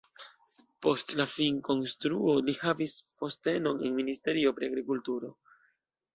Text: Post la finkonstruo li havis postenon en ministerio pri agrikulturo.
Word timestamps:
Post 0.85 1.11
la 1.19 1.27
finkonstruo 1.33 2.33
li 2.47 2.55
havis 2.63 2.97
postenon 3.21 3.85
en 3.91 3.95
ministerio 4.01 4.57
pri 4.59 4.73
agrikulturo. 4.75 5.33